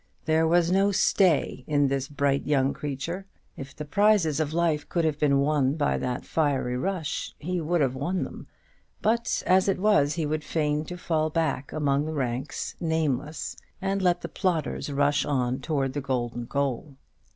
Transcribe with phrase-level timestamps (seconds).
[0.25, 3.27] There was no "stay" in this bright young creature.
[3.55, 7.81] If the prizes of life could have been won by that fiery rush, he would
[7.81, 8.47] have won them;
[9.03, 14.01] but as it was, he was fain to fall back among the ranks nameless, and
[14.01, 16.95] let the plodders rush on towards the golden goal.